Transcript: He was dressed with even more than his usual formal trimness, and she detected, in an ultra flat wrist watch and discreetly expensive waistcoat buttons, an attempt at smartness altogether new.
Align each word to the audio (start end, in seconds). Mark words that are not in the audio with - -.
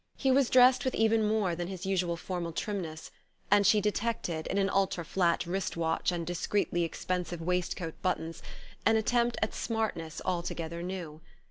He 0.17 0.31
was 0.31 0.49
dressed 0.49 0.83
with 0.83 0.95
even 0.95 1.23
more 1.27 1.53
than 1.55 1.67
his 1.67 1.85
usual 1.85 2.17
formal 2.17 2.53
trimness, 2.53 3.11
and 3.51 3.67
she 3.67 3.79
detected, 3.79 4.47
in 4.47 4.57
an 4.57 4.67
ultra 4.67 5.05
flat 5.05 5.45
wrist 5.45 5.77
watch 5.77 6.11
and 6.11 6.25
discreetly 6.25 6.83
expensive 6.83 7.39
waistcoat 7.39 8.01
buttons, 8.01 8.41
an 8.83 8.95
attempt 8.95 9.37
at 9.43 9.53
smartness 9.53 10.19
altogether 10.25 10.81
new. 10.81 11.21